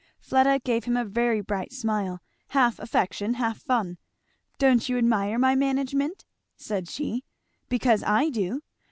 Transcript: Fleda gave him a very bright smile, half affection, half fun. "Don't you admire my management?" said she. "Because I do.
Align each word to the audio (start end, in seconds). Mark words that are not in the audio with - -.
Fleda 0.19 0.57
gave 0.57 0.85
him 0.85 0.97
a 0.97 1.05
very 1.05 1.41
bright 1.41 1.71
smile, 1.71 2.21
half 2.47 2.79
affection, 2.79 3.35
half 3.35 3.59
fun. 3.59 3.99
"Don't 4.57 4.89
you 4.89 4.97
admire 4.97 5.37
my 5.37 5.53
management?" 5.53 6.25
said 6.57 6.87
she. 6.89 7.23
"Because 7.69 8.01
I 8.01 8.29
do. 8.31 8.63